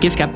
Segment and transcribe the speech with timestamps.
[0.00, 0.30] Skiftcap.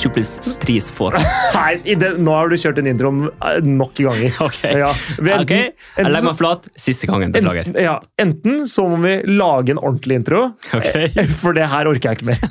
[0.00, 1.12] Two Pris for.
[1.54, 4.32] Nei, det, nå har du kjørt den introen eh, nok ganger.
[4.46, 4.60] Ok.
[4.64, 4.88] Ja.
[5.20, 5.74] Enten- Ok, Jeg
[6.08, 6.68] legger meg flat.
[6.80, 7.32] Siste gangen.
[7.34, 7.64] Beklager.
[7.68, 10.40] Enten, ja, enten så må vi lage en ordentlig intro,
[10.72, 10.86] Ok.
[10.96, 12.40] eh, for det her orker jeg ikke mer.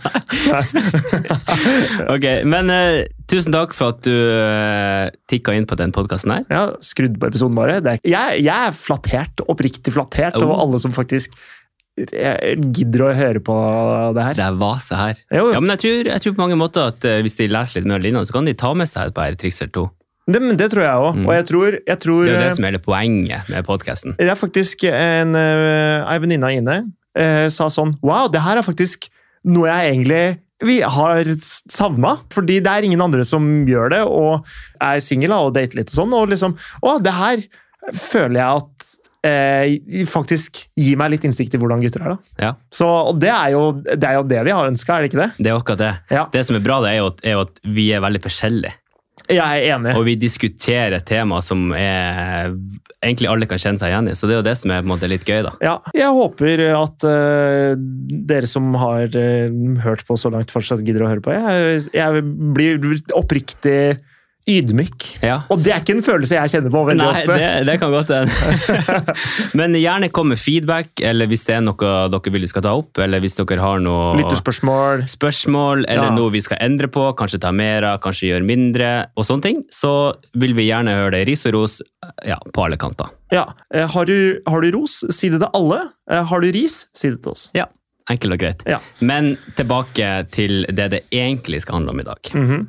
[2.13, 6.43] Ok, Men uh, tusen takk for at du uh, tikka inn på den podkasten her.
[6.51, 7.75] Ja, skrudd på episoden bare.
[7.81, 10.43] Er, jeg, jeg er flattert, oppriktig flattert Oh.
[10.45, 11.29] over alle som faktisk
[12.09, 13.55] eh, gidder å høre på
[14.17, 14.37] det her.
[14.37, 15.23] Det er vase her.
[15.33, 15.49] Jo.
[15.55, 17.89] Ja, men jeg tror, jeg tror på mange måter at eh, hvis de leser litt
[17.89, 19.87] mellom linjene, så kan de ta med seg et par triks eller to.
[20.31, 21.17] Det, det tror jeg òg.
[21.17, 21.25] Mm.
[21.25, 23.67] Og jeg tror, jeg tror Det er jo det eh, som er det poenget med
[23.67, 24.15] podkasten.
[24.19, 26.77] Det er faktisk en, eh, ei venninne Ine
[27.17, 29.09] eh, sa sånn Wow, det her er faktisk
[29.49, 30.23] noe jeg egentlig
[30.61, 32.19] vi har savna.
[32.29, 34.45] Fordi det er ingen andre som gjør det, og
[34.77, 36.13] er singel og dater litt og sånn.
[36.13, 36.53] Og liksom
[36.85, 37.41] Å, det her
[37.97, 38.70] føler jeg at
[39.27, 42.15] eh, faktisk gir meg litt innsikt i hvordan gutter er.
[42.15, 42.35] da.
[42.47, 42.51] Ja.
[42.73, 45.23] Så og det er, jo, det er jo det vi har ønska, er det ikke
[45.23, 45.31] det?
[45.37, 45.93] Det er akkurat det.
[46.13, 46.27] Ja.
[46.33, 48.77] Det som er bra, det er jo, at- er jo at vi er veldig forskjellige.
[49.31, 49.93] Jeg er enig.
[49.95, 52.51] Og vi diskuterer tema som er,
[53.03, 54.15] egentlig alle kan kjenne seg igjen i.
[54.17, 55.53] Så det er jo det som er måte litt gøy, da.
[55.63, 57.75] Ja, jeg håper at uh,
[58.31, 61.35] dere som har uh, hørt på så langt, fortsatt gidder å høre på.
[61.37, 62.25] Jeg, jeg
[62.57, 62.81] blir
[63.15, 63.77] oppriktig
[64.49, 65.05] ydmyk.
[65.21, 65.41] Ja.
[65.53, 67.35] Og det er ikke en følelse jeg kjenner på veldig Nei, ofte.
[67.37, 68.95] det, det kan godt hende.
[69.59, 72.73] Men gjerne kom med feedback, eller hvis det er noe dere vil vi skal ta
[72.79, 75.05] opp, eller hvis dere har noe Lyttespørsmål.
[75.11, 76.15] spørsmål, eller Ja.
[76.15, 79.61] noe vi skal endre på, kanskje ta mer av, kanskje gjøre mindre, og sånne ting,
[79.71, 79.93] så
[80.33, 81.21] vil vi gjerne høre det.
[81.27, 81.81] i Ris og ros
[82.25, 83.11] ja, på alle kanter.
[83.31, 83.45] Ja.
[83.73, 85.83] Eh, Har du, har du ros, si det til alle.
[86.09, 87.49] Eh, Har du ris, si det til oss.
[87.53, 87.65] Ja,
[88.09, 88.63] enkelt og greit.
[88.67, 88.79] Ja.
[88.99, 92.31] Men tilbake til det det egentlig skal handle om i dag.
[92.33, 92.67] Mhm.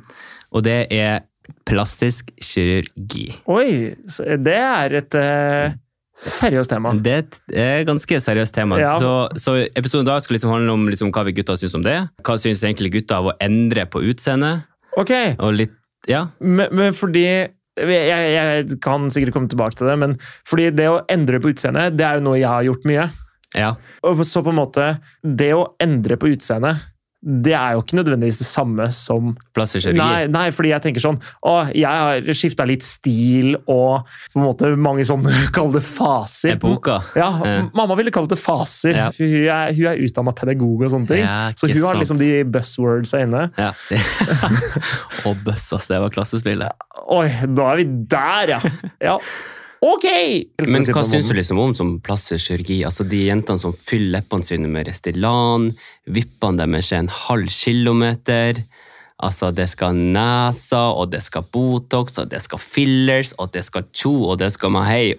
[0.53, 1.23] Og det er
[1.67, 3.29] plastisk kirurgi.
[3.51, 3.93] Oi,
[4.43, 5.73] det er et uh,
[6.23, 6.91] seriøst tema.
[7.03, 7.15] Det
[7.51, 8.77] er et ganske seriøst tema.
[8.81, 8.93] Ja.
[9.01, 11.83] Så, så episoden i dag skal liksom handle om liksom hva vi gutta syns om
[11.85, 11.97] det.
[12.23, 14.67] Hva syns egentlig gutta av å endre på utseendet?
[14.99, 16.27] Ok, Og litt Ja.
[16.39, 17.53] men, men fordi jeg,
[18.35, 20.11] jeg kan sikkert komme tilbake til det, men
[20.45, 23.05] fordi det å endre på utseendet, det er jo noe jeg har gjort mye.
[23.57, 23.71] ja.
[24.03, 24.89] Og så på en måte,
[25.23, 26.83] det å endre på utseendet,
[27.23, 29.99] det er jo ikke nødvendigvis det samme som Plastikkirurgi?
[29.99, 34.43] Nei, nei, fordi jeg tenker sånn Å, jeg har skifta litt stil og på en
[34.43, 36.57] måte mange sånne Kall det faser.
[36.57, 37.07] Epoker.
[37.19, 37.65] Ja, Eh.
[37.75, 38.95] Mamma ville kalt det faser.
[38.95, 39.07] Ja.
[39.11, 41.23] for Hun er, hun er utdanna pedagog og sånne ting.
[41.23, 43.47] Ja, så hun hun har liksom de buzzwordsa inne.
[43.57, 43.71] Ja.
[45.27, 46.85] og bøssas, det var klassespillet.
[47.11, 48.61] Oi, da er vi der, ja!
[49.03, 49.17] ja.
[49.83, 50.05] Ok!
[50.63, 52.79] Men hva syns du liksom om som plastisk kirurgi?
[52.87, 55.71] Altså De jentene som fyller leppene sine med Restylan,
[56.07, 58.63] vippene deres er en halv kilometer.
[59.23, 63.85] Altså, det skal nesa, og det skal Botox, og det skal fillers, og det skal
[63.95, 65.13] tjo, og det skal mahei.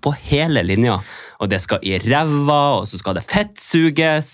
[0.00, 0.96] På hele linja.
[1.40, 4.30] Og det skal i ræva, og så skal det fettsuges.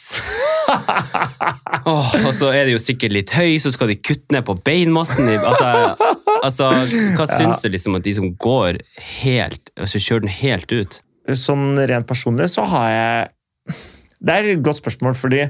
[1.91, 4.56] oh, og så er det jo sikkert litt høy, så skal de kutte ned på
[4.66, 5.28] beinmassen.
[5.37, 6.06] Altså,
[6.47, 6.71] altså
[7.19, 8.81] hva syns du liksom at de som går
[9.23, 11.01] helt altså Kjører den helt ut?
[11.37, 13.77] Sånn rent personlig så har jeg
[14.23, 15.49] Det er et godt spørsmål, fordi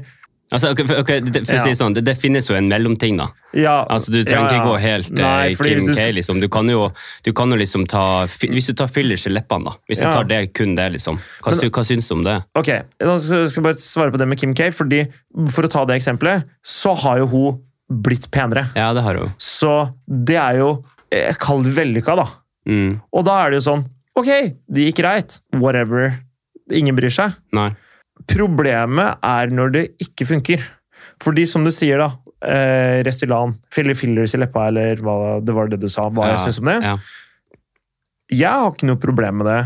[0.54, 1.74] Altså, ok, for- ok, det, for å si Ja.
[1.74, 3.24] sånn, det, det finnes jo en mellomting, da.
[3.52, 4.66] ja, Altså, Du trenger ja, ikke ja.
[4.68, 6.38] gå helt Nei, eh, Kim K, liksom.
[6.40, 6.84] Du kan jo,
[7.26, 9.72] du kan jo liksom ta Hvis du tar fillers i leppene, da.
[9.90, 11.18] Hvis du tar det, kun det, liksom.
[11.42, 12.36] Hva, Men- hva syns du om det?
[12.54, 12.68] Ok,
[13.02, 14.70] nå skal jeg bare svare på det med Kim K.
[14.70, 15.08] fordi
[15.50, 18.66] For å ta det eksempelet, så har jo hun blitt penere.
[18.74, 19.32] Ja, det har hun.
[19.38, 19.72] Så
[20.06, 20.70] det er jo
[21.14, 22.26] eh, Kall det vellykka, da.
[22.66, 22.96] Mm.
[23.14, 23.84] Og da er det jo sånn
[24.16, 24.30] Ok,
[24.72, 25.34] det gikk greit.
[25.60, 26.14] Whatever.
[26.72, 27.34] Ingen bryr seg.
[27.54, 27.68] Nei.
[28.32, 30.62] Problemet er når det ikke funker.
[31.20, 32.08] Fordi som du sier, da.
[32.40, 36.08] Eh, Restylan, filler fillers i leppa, eller hva det var det du sa.
[36.08, 36.78] Hva jeg syns om det.
[36.80, 36.94] Ja.
[38.32, 39.60] Jeg har ikke noe problem med det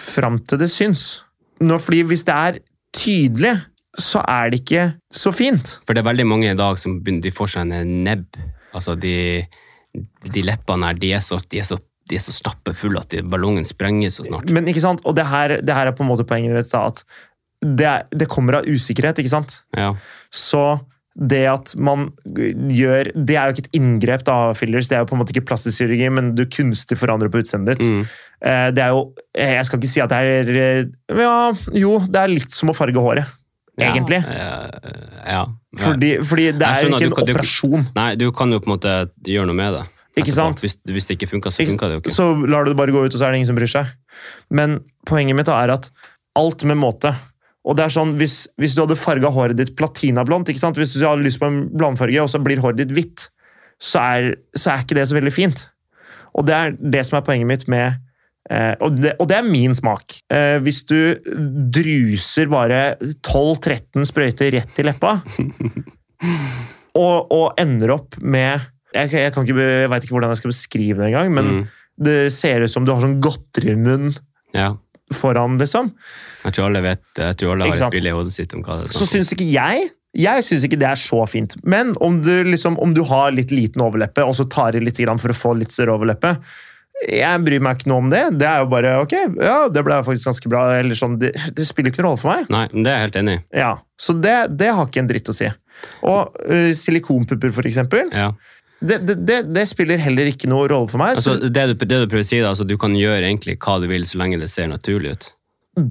[0.00, 1.04] fram til det syns.
[1.60, 2.60] Nå, fordi hvis det er
[2.96, 3.56] tydelig,
[3.98, 5.78] så er det ikke så fint.
[5.86, 8.38] For det er veldig mange i dag som begynner, de får seg en nebb.
[8.76, 9.14] Altså, de,
[10.30, 13.24] de leppene her, de er så, de er så, de er så stappfulle at de,
[13.26, 14.50] ballongen sprenger så snart.
[14.54, 15.02] Men ikke sant?
[15.08, 17.02] Og det her, det her er på en måte poenget ditt, at
[17.66, 19.58] det, er, det kommer av usikkerhet, ikke sant?
[19.76, 19.92] Ja.
[20.32, 20.78] Så
[21.20, 22.06] det at man
[22.70, 24.88] gjør Det er jo ikke et inngrep, da, fillers.
[24.88, 27.80] Det er jo på en måte ikke plastisk kirurgi, men du kunstig forandrer på utseendet
[27.80, 27.90] ditt.
[27.90, 28.04] Mm.
[28.46, 29.02] Eh, Det er jo
[29.34, 31.34] Jeg skal ikke si at det er eh, Ja,
[31.74, 33.26] jo, det er litt som å farge håret.
[33.88, 34.20] Egentlig.
[34.26, 34.50] Ja.
[35.26, 35.40] ja.
[35.80, 37.86] Fordi, fordi det er skjønner, ikke en kan- du- operasjon.
[37.96, 38.94] Nei, du kan jo på en måte
[39.26, 39.86] gjøre noe med det.
[40.20, 40.60] Ikke sant?
[40.60, 42.14] Hvis, hvis det ikke funker, så funka det jo ikke.
[42.14, 43.86] Så lar du det bare gå ut, og så er det ingen som bryr seg.
[44.50, 45.90] Men poenget mitt er at
[46.36, 47.14] alt med måte.
[47.64, 50.76] Og det er sånn, Hvis, hvis du hadde farga håret ditt platinablondt, ikke sant?
[50.76, 53.28] hvis du hadde lyst på en blondfarge, og så blir håret ditt hvitt,
[53.80, 55.68] så er, så er ikke det så veldig fint.
[56.34, 57.96] Og det er det som er poenget mitt med
[58.48, 60.16] eh, og, det, og det er min smak.
[60.32, 60.96] Eh, hvis du
[61.74, 62.80] druser bare
[63.20, 65.16] 12-13 sprøyter rett i leppa,
[67.00, 68.60] og, og ender opp med
[68.94, 71.66] Jeg, jeg, ikke, jeg veit ikke hvordan jeg skal beskrive det engang, men Mm.
[72.02, 74.14] det ser ut som du har sånn godterimunn.
[74.56, 74.72] Ja.
[75.14, 75.92] foran, liksom.
[76.44, 78.80] Jeg tror alle vet Jeg tror alle har et bilde i hodet sitt om hva
[78.80, 81.54] det er Så syns ikke jeg jeg syns ikke det er så fint.
[81.62, 84.98] Men om du, liksom, om du har litt liten overleppe, og så tar i litt
[84.98, 86.32] grann for å få litt større overleppe
[87.08, 88.22] Jeg bryr meg ikke noe om det.
[88.36, 90.66] Det er jo bare ok, ja, det ble faktisk ganske bra.
[90.76, 92.50] Eller sånn, det, det spiller ikke noen rolle for meg.
[92.52, 93.42] Nei, det er jeg helt enig i.
[93.62, 93.70] Ja,
[94.00, 95.48] Så det, det har ikke en dritt å si.
[96.04, 98.30] Og uh, silikonpupper, for eksempel, Ja.
[98.84, 101.16] det, det, det, spiller heller ikke noe rolle for meg.
[101.16, 103.56] Altså, så det, du, det du prøver å si, da, altså, du kan gjøre egentlig
[103.64, 105.30] hva du vil så lenge det ser naturlig ut.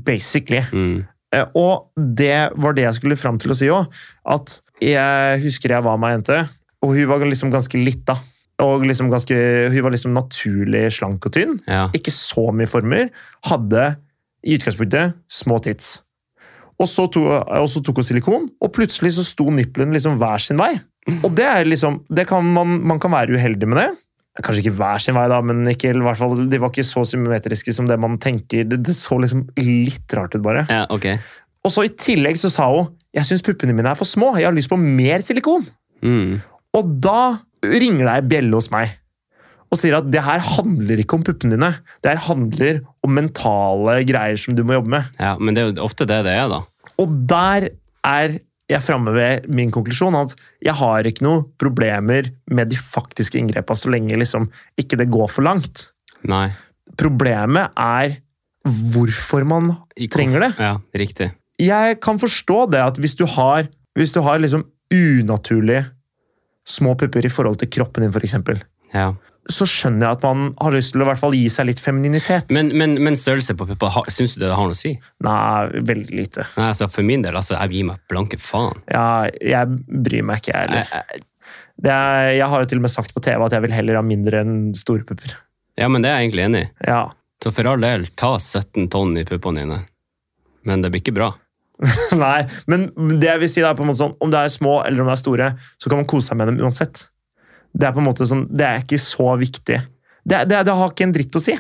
[0.06, 0.62] basically.
[0.72, 1.08] Mm.
[1.34, 3.90] Eh, Og det var det jeg skulle fram til å si òg.
[4.30, 6.40] At jeg husker jeg var med ei jente,
[6.86, 8.16] og hun var liksom ganske lita.
[8.64, 9.36] Og liksom ganske,
[9.72, 11.58] hun var liksom naturlig slank og tynn.
[11.70, 11.88] Ja.
[11.96, 13.08] Ikke så mye former.
[13.48, 13.94] Hadde
[14.44, 16.00] i utgangspunktet små tits.
[16.80, 20.40] Og så, to, og så tok hun silikon, og plutselig så sto nippelen liksom hver
[20.44, 20.78] sin vei.
[21.18, 23.90] Og det er liksom, det kan man, man kan være uheldig med det.
[24.40, 27.04] Kanskje ikke hver sin vei, da, men ikke, i hvert fall, de var ikke så
[27.08, 28.64] symmetriske som det man tenker.
[28.70, 30.64] Det, det så liksom litt rart ut, bare.
[30.72, 31.20] ja, okay.
[31.68, 34.46] Og så i tillegg så sa hun jeg syns puppene mine er for små, jeg
[34.48, 35.66] har lyst på mer silikon.
[36.06, 36.38] Mm.
[36.78, 38.96] Og da ringer det ei bjelle hos meg
[39.70, 41.72] og sier at det her handler ikke om puppene dine.
[42.02, 45.12] Det her handler om mentale greier som du må jobbe med.
[45.22, 46.64] Ja, men det er jo ofte det det er, da.
[47.02, 47.70] Og der
[48.08, 48.40] er
[48.70, 50.18] jeg framme ved min konklusjon.
[50.18, 50.34] At
[50.66, 55.30] jeg har ikke noe problemer med de faktiske inngrepene så lenge liksom ikke det går
[55.34, 55.90] for langt.
[56.30, 56.48] Nei.
[57.00, 58.18] Problemet er
[58.66, 59.72] hvorfor man
[60.12, 60.52] trenger det.
[60.60, 61.32] Ja, riktig.
[61.60, 65.86] jeg kan forstå det at hvis du har, hvis du har liksom unaturlig
[66.70, 68.38] små pupper i forhold til kroppen din, f.eks.,
[68.94, 69.08] Ja.
[69.50, 71.80] så skjønner jeg at man har lyst til å i hvert fall gi seg litt
[71.82, 72.52] femininitet.
[72.54, 74.92] Men, men, men størrelse på pupper, har- syns du det har noe å si?
[75.26, 76.46] Nei, veldig lite.
[76.58, 78.78] Nei, altså For min del, altså, jeg gir meg blanke faen.
[78.94, 81.24] Ja, jeg bryr meg ikke, jeg heller.
[81.90, 84.06] er, jeg har jo til og med sagt på TV at jeg vil heller ha
[84.06, 85.34] mindre enn store pupper.
[85.80, 86.70] ja, men det er jeg egentlig enig i.
[86.92, 87.02] Ja.
[87.42, 89.78] Så for all del, ta 17 tonn i puppene dine.
[90.68, 91.30] Men det blir ikke bra.
[92.26, 92.90] Nei, men
[93.22, 95.10] det jeg vil si da, på en måte sånn, om det er små eller om
[95.12, 95.50] det er store,
[95.80, 97.06] så kan man kose seg med dem uansett.
[97.72, 99.80] Det er på en måte sånn, det er ikke så viktig.
[100.30, 101.56] Det, det, det har ikke en dritt å si.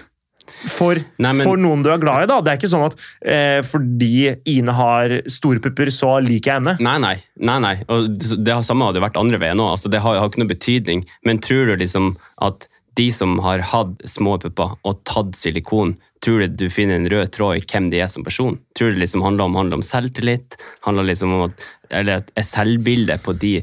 [0.73, 2.39] For, Nei, men- for noen du er glad i, da.
[2.43, 6.73] Det er ikke sånn at eh, fordi Ine har store pupper, så liker jeg henne.
[6.83, 7.13] Nei, nei.
[7.37, 7.75] nei, nei.
[7.87, 9.75] Og det, det samme hadde vært andre veien òg.
[9.77, 11.05] Altså, det har, har ikke noe betydning.
[11.23, 12.67] Men tror du liksom at
[12.99, 15.93] de som har hatt små pupper og tatt silikon,
[16.23, 18.57] tror du du finner en rød tråd i hvem de er som person?
[18.77, 20.57] Tror du det liksom handler om, handler om selvtillit?
[20.85, 23.53] Handler liksom om at, eller at er selvbildet på de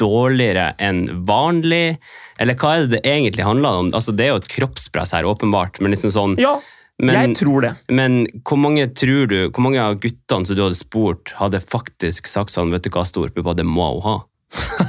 [0.00, 1.98] dårligere enn vanlig?
[2.40, 3.92] Eller hva er det det egentlig handler om?
[3.92, 5.80] Altså, det er jo et kroppspress her, åpenbart.
[5.80, 6.58] Men liksom sånn Ja,
[7.00, 7.76] Men- jeg tror det.
[7.88, 12.26] Men hvor mange tror du, hvor mange av guttene som du hadde spurt, hadde faktisk
[12.26, 14.24] sagt sånn Vet du hva, storpuppa, det må hun ha?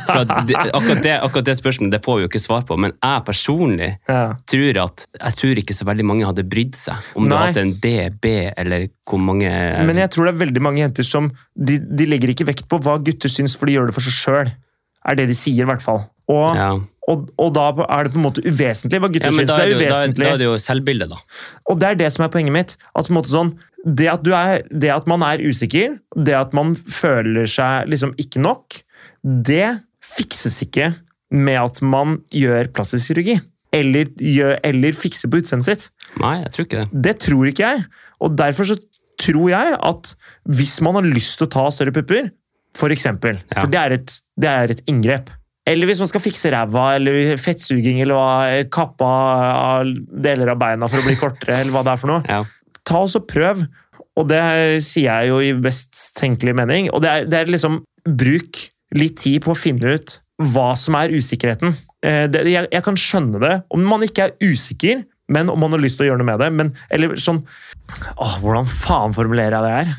[0.09, 0.47] Akkurat,
[1.03, 4.33] det, akkurat det spørsmålet det får vi jo ikke svar på, men jeg personlig Ja.
[4.49, 7.29] tror at jeg tror ikke så veldig mange hadde brydd seg om Nei.
[7.29, 7.91] det hadde en D,
[8.23, 9.49] B, eller hvor mange
[9.85, 12.79] Men jeg tror det er veldig mange jenter som de, de legger ikke vekt på
[12.81, 14.55] hva gutter syns, for de gjør det for seg sjøl.
[15.05, 16.05] Er det de sier, i hvert fall.
[16.29, 16.71] Og, ja.
[17.09, 19.49] og, og da er det på en måte uvesentlig hva gutter ja, syns.
[19.49, 21.21] da er det, jo, da, da er det jo selvbildet, da.
[21.69, 22.77] Og det er det som er poenget mitt.
[22.93, 23.53] At, på en måte sånn,
[23.85, 28.15] det, at du er, det at man er usikker, det at man føler seg liksom
[28.21, 28.81] ikke nok,
[29.23, 30.91] det fikses ikke
[31.35, 33.39] med at man gjør plastisk kirurgi.
[33.75, 35.83] Eller, gjør, eller fikser på utseendet sitt.
[36.17, 37.01] Nei, jeg tror ikke det.
[37.05, 37.83] Det tror ikke jeg.
[38.25, 38.77] Og derfor så
[39.21, 40.13] tror jeg at
[40.49, 42.31] hvis man har lyst til å ta større pupper,
[42.77, 43.59] for eksempel, Ja.
[43.61, 45.29] for det er, et, det er et inngrep,
[45.69, 49.09] eller hvis man skal fikse ræva, eller fettsuging, eller hva, kappa
[49.75, 49.91] av
[50.23, 52.43] deler av beina for å bli kortere, eller hva det er for noe, Ja.
[52.85, 53.67] ta oss og prøv.
[54.17, 54.41] Og det
[54.83, 56.89] sier jeg jo i best tenkelig mening.
[56.93, 57.83] Og det er, det er liksom
[58.17, 58.63] Bruk
[58.95, 60.19] litt tid på å finne ut
[60.53, 61.75] hva som er usikkerheten.
[62.05, 62.27] Eh,
[62.71, 66.07] jeg kan skjønne det om man ikke er usikker, men om man har lyst til
[66.07, 66.47] å gjøre noe med det.
[66.55, 67.43] Men, eller sånn
[68.21, 69.91] Åh, Hvordan faen formulerer jeg det her?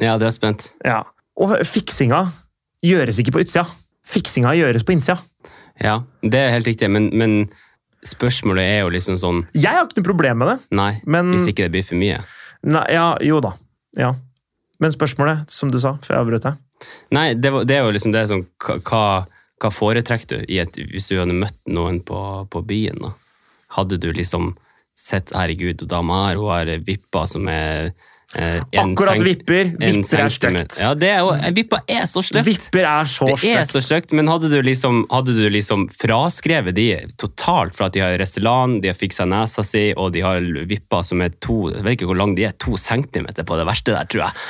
[0.00, 0.70] ja, det er spent.
[0.84, 1.02] Ja.
[1.38, 2.24] Og fiksinga
[2.84, 3.66] gjøres ikke på utsida.
[4.08, 5.18] Fiksinga gjøres på innsida.
[5.78, 7.36] Ja, det er helt riktig, men, men
[8.06, 10.56] spørsmålet er jo liksom sånn Jeg har ikke noe problem med det.
[10.74, 12.22] Nei, Men- hvis ikke det blir for mye.
[12.66, 13.52] Nei, ja, jo da.
[13.96, 14.14] Ja.
[14.82, 16.56] Men spørsmålet, som du sa, før jeg avbrøt deg
[17.14, 19.26] Nei, det, var, det er jo liksom det som hva-
[19.58, 22.18] Hva, foretrekker du i et, hvis du hadde møtt noen på,
[22.52, 23.00] på byen?
[23.02, 23.14] da?
[23.74, 24.52] Hadde du liksom
[24.98, 27.88] sett Herregud, og dama her, hun har vippa som er
[28.38, 29.72] eh, en Akkurat vipper.
[29.78, 30.78] Vipper er stygt.
[30.82, 32.46] Ja, det er jo, vippa er så stygt!
[32.46, 36.74] Vipper er så Det er så stygt, men hadde du, liksom, hadde du liksom fraskrevet
[36.78, 40.38] de totalt for at de har Restylane, de har fiksa nesa si, og de har
[40.70, 43.66] vipper som er to Jeg vet ikke hvor lang de er, to centimeter på det
[43.70, 44.42] verste der, tror jeg.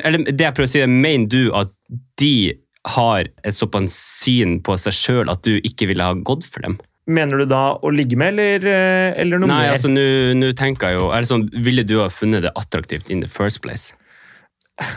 [0.00, 1.70] Eller det jeg prøver å si, er, mener du at
[2.18, 2.54] de
[2.96, 3.92] har et såpass
[4.24, 6.78] syn på seg sjøl at du ikke ville ha gått for dem?
[7.06, 9.72] Mener du da å ligge med, eller, eh, eller noe Nei, mer?
[9.74, 13.20] altså nå tenker jeg jo er det sånn, Ville du ha funnet det attraktivt in
[13.20, 13.92] the first place?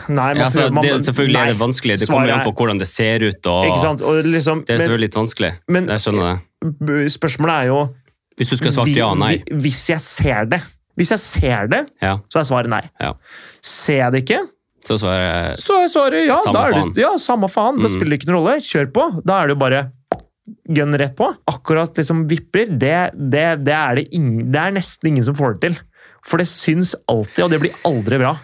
[0.08, 1.98] Nei, man Ja, altså, man- det, selvfølgelig er det vanskelig.
[2.00, 3.46] Det kommer jo an på hvordan det ser ut.
[3.46, 5.52] og liksom, Det er men, selvfølgelig litt vanskelig.
[5.68, 7.12] men- jeg skjønner det.
[7.12, 7.94] spørsmålet er jo
[8.38, 9.36] Hvis du skal svare vi- ja nei.
[9.46, 10.62] vi- Hvis jeg ser det,
[10.98, 12.82] hvis jeg ser det, Ja, så er svaret nei.
[13.00, 13.12] ja.
[13.62, 14.48] Ser jeg det ikke,
[14.86, 16.36] Så svarer jeg så er svaret ja.
[16.44, 16.94] Samme da er det, faen.
[17.02, 17.80] ja, samme faen.
[17.82, 17.96] Det Mm.
[17.98, 18.56] spiller ikke noen rolle.
[18.62, 19.06] Kjør på.
[19.26, 19.84] Da er det jo bare
[20.78, 21.28] gun rett på.
[21.50, 25.56] Akkurat liksom vipper, det, det, det, er det, ingen, det er nesten ingen som får
[25.56, 25.80] det til.
[26.26, 28.36] For det syns alltid, og det blir aldri bra.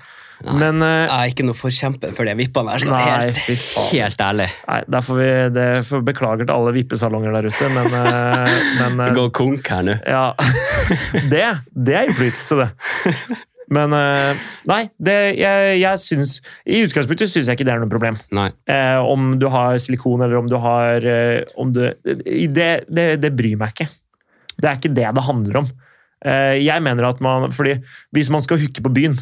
[0.43, 0.57] Nei.
[0.59, 4.23] Men uh, Jeg er ikke noe forkjemper for de vippene her, skal Nei, helt, helt
[4.27, 4.49] ærlig.
[4.67, 8.99] Nei, der får vi det får beklager til alle vippesalonger der ute, men, uh, men
[9.05, 9.95] Det eh, går konk her nå.
[10.03, 10.25] Ja.
[11.33, 13.39] Det, det er innflytelse, det.
[13.73, 16.35] Men eh, nei, det, jeg, jeg syns
[16.69, 18.19] I utgangspunktet syns jeg ikke det er noe problem.
[18.69, 23.31] Eh, om du har silikon eller om du har eh, om du, det, det, det
[23.39, 23.89] bryr meg ikke.
[24.59, 25.71] Det er ikke det det handler om.
[26.27, 27.79] Eh, jeg mener at man, fordi
[28.15, 29.17] Hvis man skal hooke på byen,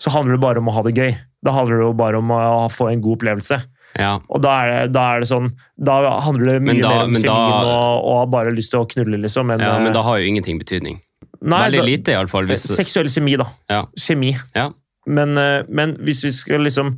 [0.00, 1.12] så handler det bare om å ha det gøy.
[1.44, 3.60] Da handler det bare om å få en god opplevelse.
[4.00, 4.14] Ja.
[4.32, 7.12] Og da er det, da er det sånn Da handler det mye da- mer om
[7.12, 9.50] kjemien og, og bare lyst til å knulle, liksom.
[9.52, 11.02] Men, ja, men eh, da har jo ingenting betydning.
[11.40, 12.48] Nei, Veldig da- lite, iallfall.
[12.50, 12.66] Hvis...
[12.76, 13.48] Seksuell kjemi, da.
[13.70, 13.82] Ja.
[13.98, 14.32] Kjemi.
[14.56, 14.70] Ja.
[15.06, 16.96] Men, eh, men hvis vi skal liksom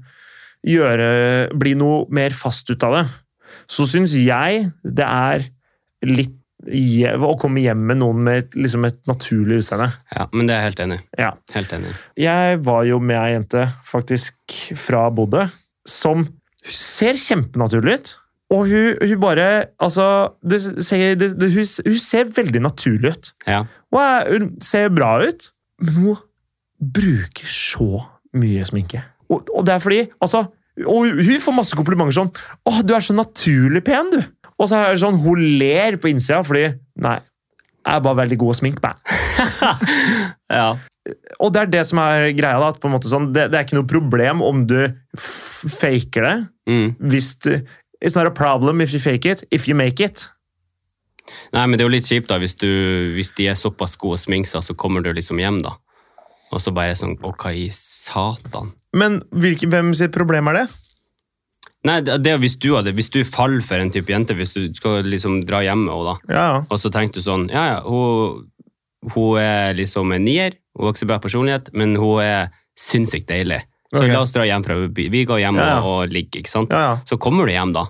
[0.65, 3.05] gjøre Bli noe mer fast ut av det,
[3.69, 5.45] så syns jeg det er
[6.05, 9.91] litt å komme hjem med noen med et, liksom et naturlig utseende.
[10.15, 11.05] ja, men det er jeg helt enig i.
[11.21, 11.31] Ja.
[11.53, 11.93] Helt enig.
[12.17, 15.45] Jeg var jo med ei jente faktisk fra Bodø
[15.85, 16.25] som
[16.65, 18.15] ser kjempenaturlig ut.
[18.55, 19.47] Og hun, hun bare
[19.83, 20.07] Altså,
[20.45, 20.61] det,
[21.19, 23.33] det, det, hun, hun ser veldig naturlig ut.
[23.49, 23.65] Ja.
[23.95, 25.49] Og er, hun ser bra ut,
[25.85, 26.23] men hun
[26.95, 29.03] bruker så mye sminke.
[29.31, 30.45] Og, og det er fordi altså,
[30.91, 34.25] Og hun får masse komplimenter sånn 'Å, du er så naturlig pen, du'.
[34.59, 36.67] Og så er det sånn, hun ler på innsida fordi
[36.99, 37.21] Nei,
[37.85, 39.01] jeg er bare veldig god å sminke meg.
[40.59, 40.69] ja.
[41.43, 42.59] Og det er det som er greia.
[42.61, 44.79] da, at på en måte sånn, det, det er ikke noe problem om du
[45.15, 46.37] faker det.
[46.71, 46.95] Mm.
[46.99, 47.59] hvis du
[48.05, 50.29] It's not a problem if you fake it, if you make it.
[51.55, 52.69] Nei, men det er jo litt kjipt da, hvis, du,
[53.17, 55.77] hvis de er såpass gode seg, så kommer du liksom hjem, da.
[56.55, 58.73] Og så bare sånn Å, hva i satan?
[58.95, 60.67] Men hvilke, hvem sitt problem er det?
[61.85, 64.69] Nei, det er hvis du hadde, hvis du faller for en type jente, hvis du
[64.77, 67.79] skal liksom dra hjem med henne, da, Ja, og så tenkte du sånn Ja, ja,
[67.85, 68.47] hun,
[69.13, 73.29] hun er liksom en nier, hun har ikke så bra personlighet, men hun er sinnssykt
[73.29, 73.61] deilig.
[73.93, 74.15] Så okay.
[74.15, 75.05] la oss dra hjem fra by.
[75.13, 75.83] Vi går hjem Ja, ja.
[75.87, 76.73] og, ligger, ikke sant?
[76.73, 76.97] ja.
[77.07, 77.85] Så kommer du hjem, da,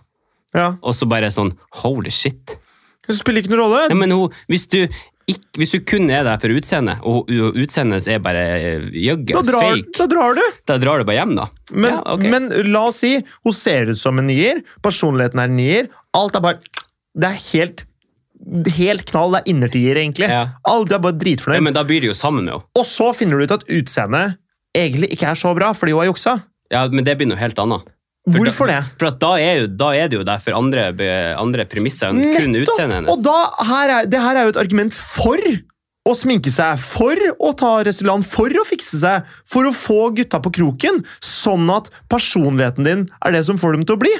[0.57, 0.73] ja.
[0.83, 2.59] og så bare sånn Holy shit.
[3.09, 3.83] Det spiller ikke noen rolle.
[3.91, 4.81] Ja, men hun, hvis, du
[5.31, 9.41] ikk, hvis du kun er der for utseendet, og, utseendet er bare eh, da, jøgge,
[9.49, 10.45] drar, fake, da drar du.
[10.71, 11.49] da drar du bare hjem, da.
[11.73, 12.35] Men, ja, okay.
[12.35, 15.91] men la oss si hun ser ut som en nier, personligheten er en nier.
[16.15, 16.81] Alt er bare
[17.15, 17.89] Det er helt
[18.45, 19.33] Helt knall.
[19.33, 20.27] Det er innertier, egentlig.
[20.29, 20.43] Ja.
[20.69, 21.57] Alt er bare dritfornøyd.
[21.57, 22.67] ja, men da blir de jo sammen med henne.
[22.77, 24.35] Og så finner du ut at utseendet
[24.77, 26.35] egentlig ikke er så bra fordi hun har juksa.
[26.75, 27.94] Ja, men det blir noe helt annet.
[28.25, 28.79] For Hvorfor det?
[28.97, 30.87] For at da, er jo, da er det jo derfor andre,
[31.37, 33.13] andre premisser enn kun utseendet hennes.
[33.13, 33.37] Og da,
[33.69, 35.41] her er, det her er jo et argument for
[36.05, 40.41] å sminke seg, for å ta Restylane, for å fikse seg, for å få gutta
[40.45, 44.15] på kroken, sånn at personligheten din er det som får dem til å bli.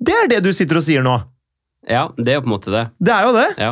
[0.00, 1.18] Det er det du sitter og sier nå.
[1.88, 2.84] Ja, det er jo på en måte det.
[3.00, 3.46] Det er jo det.
[3.60, 3.70] Ja.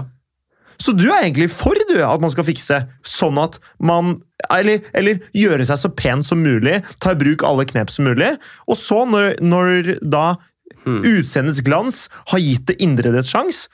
[0.83, 4.21] Så du er egentlig for du, at man skal fikse, sånn at man
[4.52, 8.35] Eller, eller gjøre seg så pen som mulig, ta i bruk alle knep som mulig.
[8.68, 10.37] Og så, når, når da
[10.87, 11.00] Hmm.
[11.02, 13.64] utseendets glans har gitt det indre det et sjans,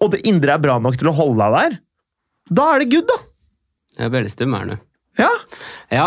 [0.00, 1.78] og det indre er bra nok til å holde deg der,
[2.54, 3.16] da er det good, da.
[3.98, 4.76] Jeg ble litt stum her nå.
[5.18, 5.30] Ja.
[5.90, 6.06] Ja.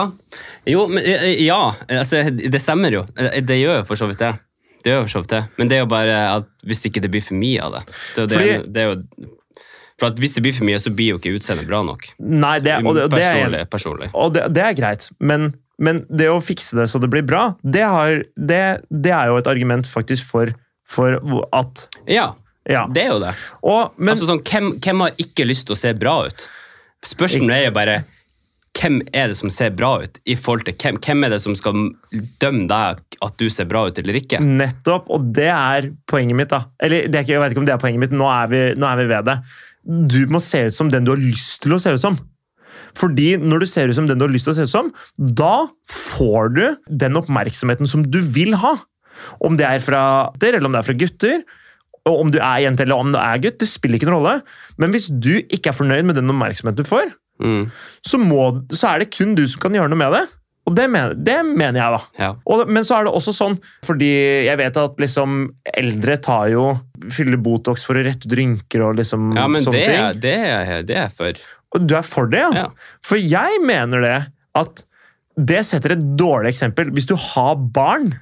[0.69, 1.59] Jo, men eh, ja.
[1.91, 3.03] Altså, det stemmer jo.
[3.19, 4.31] Eh, Det gjør jo for så vidt det.
[4.85, 5.43] Det gjør jo for så vidt det.
[5.59, 7.83] Men det er jo bare at hvis ikke det blir for mye av det.
[8.15, 9.29] det, er jo det, Fordi- det er jo,
[10.01, 12.09] for hvis det blir for mye, så blir jo ikke utseendet bra nok.
[12.19, 14.09] Nei, det, og det, og det er personlig.
[14.13, 17.45] Og det, det er greit, men, men det å fikse det så det blir bra,
[17.63, 20.51] det, har, det, det er jo et argument faktisk for,
[20.87, 21.19] for
[21.55, 22.33] at Ja,
[22.67, 22.87] Ja.
[22.91, 23.31] det er jo det.
[23.63, 26.47] Og, men altså sånn, hvem, hvem har ikke lyst til å se bra ut?
[27.05, 27.97] Spørsmålet er jo bare
[28.75, 30.17] hvem er det som ser bra ut?
[30.27, 31.77] i forhold til Hvem, hvem er det som skal
[32.43, 34.41] dømme deg at du ser bra ut eller ikke?
[34.43, 36.49] Nettopp, og det er poenget mitt.
[36.51, 36.65] da.
[36.83, 38.59] Eller det er ikke, Jeg vet ikke om det er poenget mitt, nå er, vi,
[38.75, 39.37] nå er vi ved det.
[39.85, 42.17] Du må se ut som den du har lyst til å se ut som.
[42.97, 44.89] Fordi når du ser ut som den du har lyst til å se ut som,
[45.17, 46.63] da får du
[47.03, 48.75] den oppmerksomheten som du vil ha.
[49.45, 50.01] Om det er fra
[50.33, 51.43] gutter, eller om det er fra gutter,
[52.05, 54.35] og om du er jente eller om du er gutt, det spiller ikke noen rolle.
[54.81, 57.65] Men hvis du ikke er fornøyd med den oppmerksomheten du får, Mm.
[57.99, 60.21] så, må, så er det kun du som kan gjøre noe med det.
[60.65, 62.23] Og det mener, det mener jeg, da.
[62.23, 62.29] Ja.
[62.49, 64.07] Og, men så er det også sånn, fordi
[64.47, 65.35] jeg vet at liksom
[65.77, 66.63] eldre tar jo
[67.13, 70.19] Fyller Botox for å rette ut rynker og liksom ja, men sånne det, ting.
[70.23, 71.41] det, er- det er jeg for.
[71.75, 72.65] Og du er for det, ja?
[72.65, 72.97] Ja.
[73.05, 74.17] For jeg mener det
[74.57, 74.85] at
[75.35, 76.89] det setter et dårlig eksempel.
[76.95, 78.13] Hvis du har barn,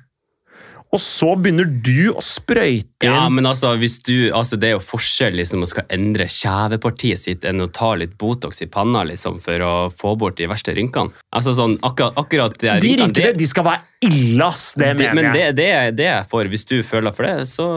[0.93, 3.73] og så begynner du å sprøyte Ja, men altså,
[4.07, 7.93] du, altså det er jo forskjell liksom, å skal endre kjevepartiet sitt enn å ta
[7.99, 11.13] litt Botox i panna liksom, for å få bort de verste rynkene.
[11.33, 14.73] Altså sånn, akkurat, akkurat de, rynkene, de skal være ille, ass!
[14.75, 15.67] Det mener mener men det, det,
[15.99, 16.49] det jeg for.
[16.51, 17.67] Hvis du føler for det, så,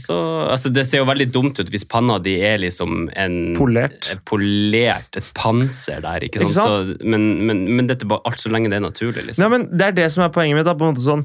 [0.00, 0.16] så
[0.50, 4.10] altså Det ser jo veldig dumt ut hvis panna di er liksom en Polert.
[4.28, 6.26] polert, et panser der.
[6.26, 6.50] ikke sant?
[6.50, 6.94] Ikke sant?
[7.00, 9.28] Så, men, men, men dette bare alt så lenge det er naturlig.
[9.28, 9.46] liksom.
[9.46, 10.66] Ja, men Det er det som er poenget mitt.
[10.68, 11.24] Da, på en måte sånn,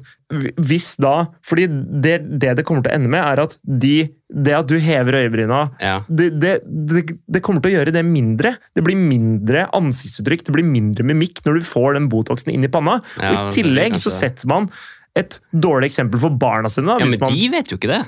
[0.62, 4.56] hvis da, fordi det, det det kommer til å ende med, er at de, det
[4.58, 5.98] at du hever øyebryna Ja.
[6.08, 8.56] det, det, det, kommer til å gjøre det mindre.
[8.75, 12.72] Det blir mindre ansiktsuttrykk, det blir mindre mimikk når du får den botoxen inn i
[12.72, 13.00] panna.
[13.20, 14.70] Ja, og I tillegg så setter man
[15.15, 16.92] et dårlig eksempel for barna sine.
[16.92, 18.01] Da, ja, Men man, de vet jo ikke det.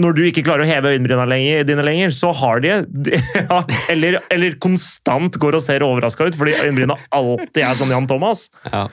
[0.00, 3.18] Når du ikke klarer å heve øyenbryna lenger, dine lenger, så har de, de
[3.50, 3.60] ja,
[3.92, 8.48] eller, eller konstant går og ser overraska ut fordi øyenbryna alltid er som Jan Thomas.
[8.64, 8.86] Ja.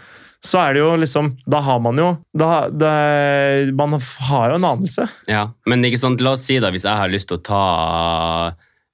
[0.46, 3.96] Så er det jo liksom Da har man jo da, det, Man
[4.30, 5.08] har jo en anelse.
[5.32, 7.62] Ja, men ikke sant, la oss si da, hvis jeg har lyst til å ta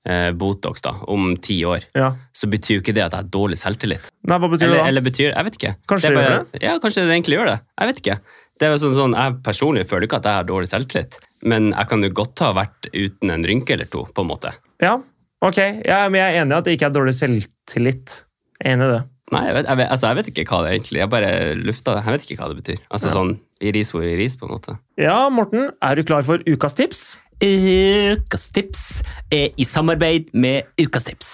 [0.07, 2.13] eh, Botox da, om ti år, Ja.
[2.33, 4.07] så betyr jo ikke det at jeg har dårlig selvtillit.
[4.27, 4.87] Nei, hva betyr Eller, det da?
[4.93, 5.73] eller betyr, jeg vet ikke.
[5.91, 7.59] Kanskje det bare, gjør Ja, kanskje det egentlig gjør det.
[7.81, 8.17] Jeg vet ikke.
[8.61, 11.71] Det er jo sånn, sånn, Jeg personlig føler ikke at jeg har dårlig selvtillit, men
[11.73, 14.51] jeg kan jo godt ha vært uten en rynke eller to, på en måte.
[14.81, 14.95] Ja,
[15.41, 15.57] ok.
[15.85, 18.21] Ja, men jeg er enig i at det ikke er dårlig selvtillit.
[18.61, 19.01] Jeg er Enig i det.
[19.31, 21.31] Nei, jeg vet, jeg, vet, altså, jeg vet ikke hva det er egentlig Jeg bare
[21.55, 22.01] lufta det.
[22.05, 22.79] Jeg vet ikke hva det betyr.
[22.91, 23.13] Altså Ja.
[23.15, 24.77] sånn i ris hvor i ris, på en måte.
[24.97, 27.03] Ja, Morten, er du klar for ukas tips?
[27.41, 28.83] Ukas tips
[29.33, 31.31] er i samarbeid med Ukas tips.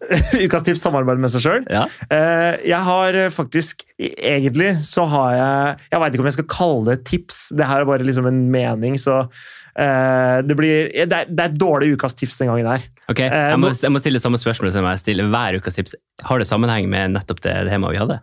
[0.40, 1.64] ukas tips samarbeider med seg sjøl.
[1.70, 1.82] Ja.
[2.10, 6.84] Eh, Jeg har faktisk Egentlig så har jeg Jeg veit ikke om jeg skal kalle
[6.88, 7.40] det tips.
[7.52, 9.28] Det her er bare liksom en mening, så eh,
[9.76, 12.82] det blir Det er, det er et dårlig ukas tips den gangen her.
[13.10, 15.94] Ok, Eh, jeg må, jeg må stille samme spørsmål som jeg stiller hver ukas tips.
[16.26, 18.18] Har det sammenheng med nettopp det temaet vi hadde?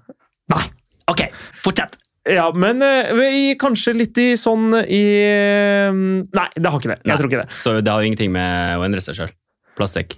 [0.53, 0.63] Nei.
[1.11, 1.23] Ok,
[1.63, 1.95] fortsett.
[2.27, 6.99] Ja, men eh, i, kanskje litt i sånn i eh, Nei, det har ikke det.
[6.99, 7.17] Jeg Nei.
[7.21, 7.59] tror ikke det.
[7.63, 9.31] Så det har ingenting med å endre seg sjøl.
[9.79, 10.17] Plastikk.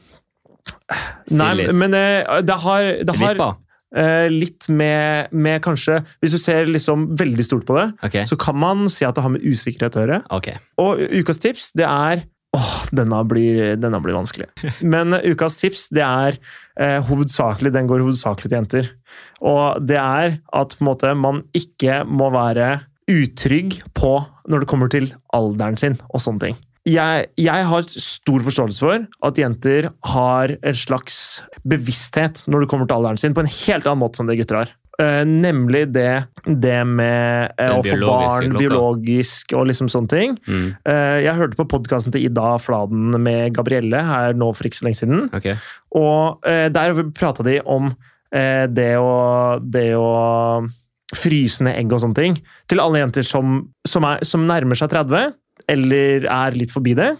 [0.89, 1.76] Nei, Sillis.
[1.78, 3.52] men eh, det har, det har Vippa.
[3.95, 8.28] Eh, litt med, med kanskje Hvis du ser liksom veldig stort på det, okay.
[8.30, 10.19] så kan man si at det har med usikkerhet å gjøre.
[10.39, 10.60] Okay.
[10.82, 12.25] Og ukas tips, det er
[12.58, 14.47] Åh, denne blir, denne blir vanskelig.
[14.93, 16.39] Men eh, ukas tips, det er
[16.82, 18.93] eh, hovedsakelig Den går hovedsakelig til jenter.
[19.45, 24.15] Og det er at måte, man ikke må være utrygg på
[24.49, 26.58] når det kommer til alderen sin og sånne ting.
[26.88, 31.18] Jeg, jeg har stor forståelse for at jenter har en slags
[31.68, 34.62] bevissthet når det kommer til alderen sin, på en helt annen måte som det gutter
[34.62, 34.72] har.
[35.00, 38.60] Uh, nemlig det, det med uh, å få barn, klokka.
[38.60, 40.36] biologisk og liksom sånne ting.
[40.44, 40.65] Mm.
[40.84, 44.89] Uh, Jeg hørte på podkasten til Ida Fladen med Gabrielle her nå for ikke så
[44.89, 45.30] lenge siden.
[45.36, 45.56] Okay.
[45.96, 47.94] Og der prata de om
[48.30, 49.13] det å,
[49.63, 50.10] det å
[51.18, 52.36] fryse ned egg og sånne ting.
[52.70, 55.32] Til alle jenter som, som, er, som nærmer seg 30,
[55.69, 57.13] eller er litt forbi det,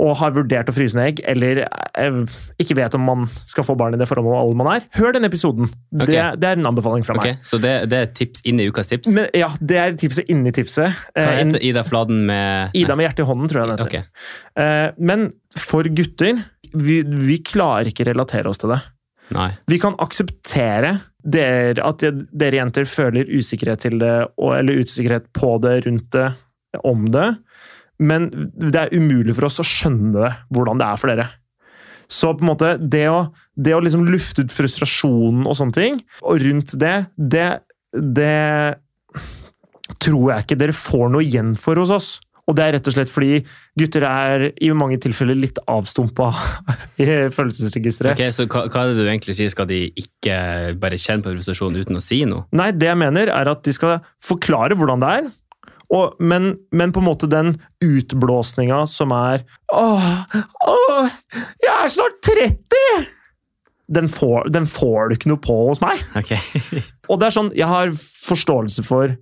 [0.00, 2.20] og har vurdert å fryse ned egg, eller eh,
[2.62, 4.86] ikke vet om man skal få barn i det forholdet alle man er.
[4.96, 5.68] Hør den episoden!
[5.92, 6.14] Okay.
[6.14, 7.36] Det, det er en anbefaling fra okay.
[7.36, 7.44] meg.
[7.48, 9.12] Så det, det er tips inni ukas tips?
[9.12, 10.96] Men ja, Det er tipset inni tipset.
[11.12, 13.92] Hva heter Ida Fladen med Ida med hjertet i hånden, tror jeg det heter.
[13.92, 14.64] Okay.
[14.64, 15.28] Eh, Men
[15.60, 16.40] for gutter,
[16.72, 18.80] vi, vi klarer ikke relatere oss til det.
[19.32, 19.50] Nei.
[19.68, 25.82] Vi kan akseptere der, at dere jenter føler usikkerhet til det, eller usikkerhet på det,
[25.86, 26.28] rundt det,
[26.88, 27.28] om det.
[28.02, 31.28] Men det er umulig for oss å skjønne det, hvordan det er for dere.
[32.12, 33.20] Så på en måte, det å,
[33.56, 37.46] det å liksom lufte ut frustrasjonen og sånne ting, og rundt det, det,
[37.94, 38.34] det
[40.02, 42.12] tror jeg ikke dere får noe igjen for hos oss.
[42.50, 43.36] Og det er rett og slett fordi
[43.78, 46.32] gutter er i mange tilfeller litt avstumpa
[47.02, 48.18] i følelsesregisteret.
[48.18, 49.52] Ok, Så hva, hva er det du egentlig sier?
[49.52, 50.36] Skal de ikke
[50.82, 52.48] bare kjenne på frustrasjonen uten å si noe?
[52.58, 55.30] Nei, det jeg mener er at de skal forklare hvordan det er.
[55.92, 60.06] Og, men, men på en måte den utblåsninga som er Åh,
[60.68, 61.10] åh,
[61.60, 63.10] jeg er snart 30!
[63.92, 66.00] Den får, den får du ikke noe på hos meg.
[66.16, 66.40] Okay.
[67.10, 69.12] Og det er sånn, jeg har forståelse for,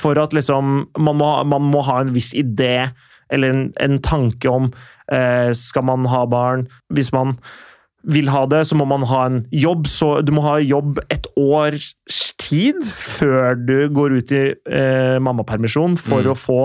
[0.00, 2.86] for at liksom man må, man må ha en viss idé
[3.32, 4.70] eller en, en tanke om
[5.12, 6.66] eh, Skal man ha barn?
[6.92, 7.38] Hvis man
[8.04, 9.88] vil ha det, så må man ha en jobb.
[9.88, 11.94] Så du må ha jobb et års
[12.44, 16.30] tid før du går ut i eh, mammapermisjon for Mm.
[16.32, 16.58] å få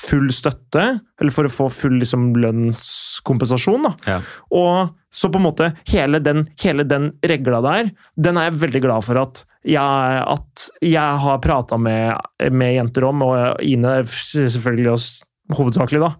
[0.00, 0.86] full støtte,
[1.20, 3.86] eller for å få full liksom, lønnskompensasjon.
[4.08, 4.20] Ja.
[4.56, 8.82] Og så på en måte hele den, hele den regla der, den er jeg veldig
[8.84, 12.16] glad for at jeg, at jeg har prata med,
[12.52, 15.24] med jenter om, og Ine selvfølgelig også,
[15.56, 16.12] hovedsakelig, da.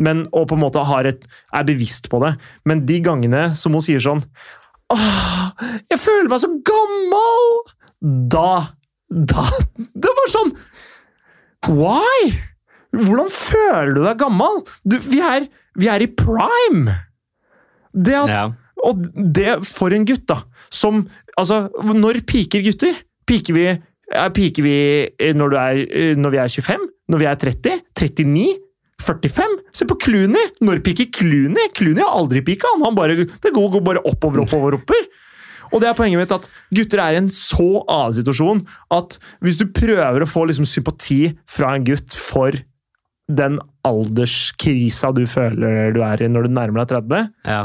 [0.00, 2.30] Men, og på en måte har et, er bevisst på det.
[2.64, 4.22] Men de gangene som hun sier sånn
[4.90, 5.50] Åh,
[5.92, 7.44] jeg føler meg så gammel!
[8.00, 8.50] Da
[9.10, 9.44] Da
[10.02, 10.54] Det var sånn
[11.68, 12.30] Why?
[12.96, 14.62] Hvordan føler du deg gammel?
[14.88, 15.44] Du, vi, er,
[15.78, 16.94] vi er i prime!
[17.92, 18.46] Det at Ja.
[18.88, 20.38] Og det for en gutt, da.
[20.72, 21.02] Som
[21.36, 22.96] Altså, når piker gutter?
[23.28, 24.74] Piker vi, er piker vi
[25.36, 25.82] når, du er,
[26.16, 26.88] når vi er 25?
[27.12, 27.76] Når vi er 30?
[28.00, 28.46] 39?
[29.04, 29.58] 45?
[29.76, 30.48] Se på Clooney!
[30.64, 31.68] Når piker Clooney?
[31.76, 32.72] Clooney har aldri pika.
[32.72, 35.06] Han, han bare, det går, går bare oppover, oppover, oppover.
[35.70, 38.64] Og det er poenget mitt at gutter er i en så annen situasjon
[38.96, 42.58] at hvis du prøver å få liksom sympati fra en gutt for
[43.30, 47.62] den alderskrisa du føler du er i når du nærmer deg 30, ja.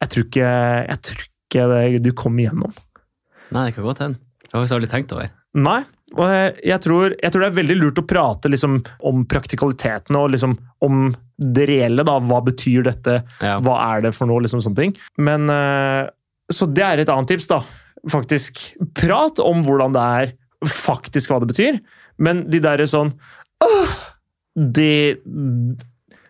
[0.00, 0.54] jeg tror ikke,
[0.88, 2.72] jeg tror ikke det, du kommer igjennom.
[3.52, 4.20] Nei, det kan godt hende.
[4.44, 5.30] Det har jeg aldri tenkt over.
[5.58, 5.80] Nei.
[6.16, 10.20] Og jeg, jeg, tror, jeg tror det er veldig lurt å prate liksom, om praktikalitetene
[10.20, 12.04] og liksom, om det reelle.
[12.06, 13.18] da, Hva betyr dette?
[13.44, 13.58] Ja.
[13.64, 14.40] Hva er det for noe?
[14.44, 14.94] liksom sånne ting.
[15.20, 16.08] Men, eh,
[16.52, 17.62] Så det er et annet tips, da.
[18.08, 18.60] Faktisk.
[18.96, 20.36] Prat om hvordan det er,
[20.68, 21.80] faktisk hva det betyr.
[22.22, 23.12] Men de derre sånn
[23.64, 23.98] «Åh!»
[24.58, 25.22] Det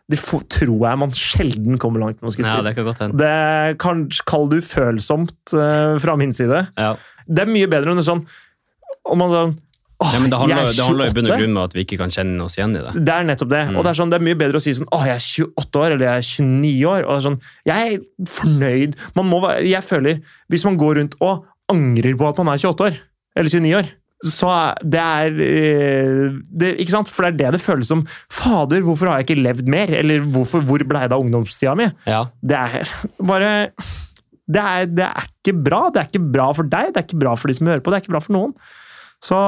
[0.08, 3.16] Det tror jeg man sjelden kommer langt med å ja, det kan godt hende.
[3.20, 6.66] Det kan kall du følsomt uh, fra min side.
[6.76, 6.94] Ja.
[7.28, 8.24] Det er mye bedre enn det sånn
[9.08, 9.56] om man sånn
[9.98, 11.96] Ja, men det handler, er det handler i bunn og grunn med at vi ikke
[11.98, 12.92] kan kjenne oss igjen i det.
[13.02, 13.62] Det er nettopp det.
[13.66, 13.78] Mm.
[13.78, 15.24] Og det er, sånn, det er mye bedre å si sånn Å, jeg er
[15.58, 17.00] 28 år, eller jeg er 29 år.
[17.02, 18.98] Og det er sånn, jeg er fornøyd.
[19.18, 20.20] Man må være, jeg føler
[20.54, 23.00] Hvis man går rundt og angrer på at man er 28 år,
[23.38, 23.90] eller 29 år,
[24.26, 27.10] så det er eh, det, Ikke sant?
[27.14, 28.02] For det er det det føles som.
[28.34, 29.92] Fader, hvorfor har jeg ikke levd mer?
[29.94, 31.86] Eller hvorfor, hvor ble det av ungdomstida mi?
[32.06, 32.24] Ja.
[32.42, 33.52] Det er bare
[34.48, 35.86] det er, det er ikke bra.
[35.92, 37.92] Det er ikke bra for deg, det er ikke bra for de som hører på,
[37.92, 38.54] det er ikke bra for noen.
[39.24, 39.38] Så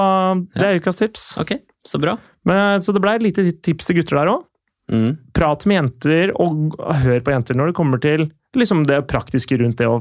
[0.56, 1.26] det er ukas tips.
[1.40, 1.54] Ok,
[1.86, 2.16] så bra.
[2.48, 4.46] Men, så det ble et lite tips til gutter der òg.
[4.90, 5.10] Mm.
[5.36, 8.26] Prat med jenter, og hør på jenter når det kommer til
[8.58, 10.00] liksom det praktiske rundt det å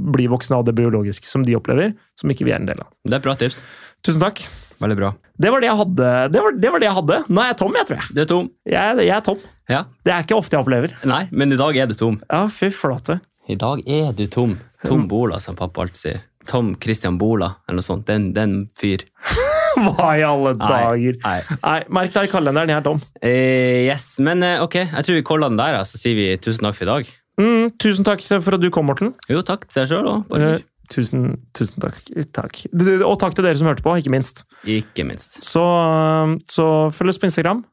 [0.00, 2.88] bli voksen av det biologiske som de opplever, som ikke vi er en del av.
[3.04, 3.60] Det er bra tips.
[4.04, 4.46] Tusen takk.
[4.82, 5.12] Veldig bra.
[5.38, 6.08] Det var det jeg hadde.
[6.34, 7.18] Det var det, var det jeg hadde.
[7.28, 8.08] Nå er jeg tom, jeg, tror jeg.
[8.10, 8.48] Du er tom.
[8.68, 8.98] jeg.
[9.04, 9.44] Jeg er tom.
[9.70, 9.82] Ja.
[10.04, 10.96] Det er ikke ofte jeg opplever.
[11.08, 12.18] Nei, men i dag er du tom.
[12.26, 13.20] Ja, fy flate.
[13.48, 14.56] I dag er du tom.
[14.84, 16.24] Tom Bola, som pappa alltid sier.
[16.50, 18.06] Tom Christian Bola, eller noe sånt.
[18.08, 19.06] Den, den fyr.
[19.74, 21.18] Hva i alle dager?
[21.24, 21.38] Nei.
[21.58, 23.02] Nei, merk deg i kalenderen, jeg er tom.
[23.18, 26.68] Eh, yes, men eh, ok, jeg tror vi caller den der, så sier vi tusen
[26.68, 27.10] takk for i dag.
[27.40, 29.14] Mm, tusen takk for at du kom, Morten.
[29.30, 30.34] Jo, takk til deg sjøl òg.
[30.38, 31.26] Eh, tusen,
[31.56, 32.00] tusen takk.
[32.36, 32.64] takk.
[33.02, 34.44] Og takk til dere som hørte på, ikke minst.
[34.62, 35.40] Ikke minst.
[35.42, 35.64] Så,
[36.50, 37.64] så følg oss på Instagram.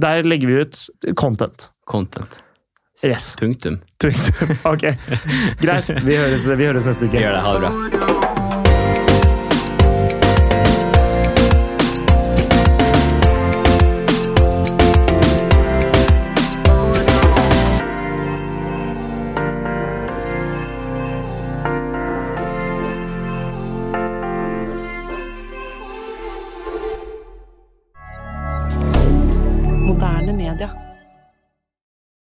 [0.00, 1.70] Der legger vi ut content.
[1.88, 2.43] Content.
[3.04, 3.34] Yes.
[3.36, 3.80] Punktum.
[4.00, 4.54] Punktum.
[4.72, 4.86] Ok,
[5.60, 5.90] greit.
[6.06, 7.20] Vi høres, vi høres neste Vi uke.
[7.20, 7.42] gjør det.
[7.44, 8.23] Ha det bra.